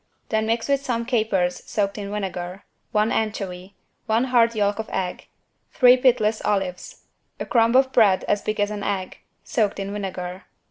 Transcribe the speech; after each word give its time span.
Then 0.29 0.47
mix 0.47 0.67
with 0.67 0.83
some 0.83 1.05
capers 1.05 1.61
soaked 1.65 1.95
in 1.99 2.09
vinegar, 2.09 2.63
one 2.91 3.11
anchovy, 3.11 3.75
one 4.07 4.23
hard 4.23 4.55
yolk 4.55 4.79
of 4.79 4.89
egg, 4.89 5.27
three 5.71 5.95
pitless 5.95 6.41
olives, 6.43 7.03
a 7.39 7.45
crumb 7.45 7.75
of 7.75 7.91
bread 7.91 8.23
as 8.23 8.41
big 8.41 8.59
as 8.59 8.71
an 8.71 8.81
egg, 8.81 9.19
soaked 9.43 9.79
in 9.79 9.93
vinegar. 9.93 10.45